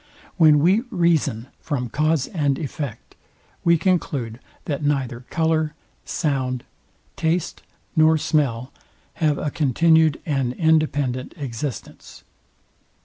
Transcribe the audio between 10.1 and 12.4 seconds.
and independent existence.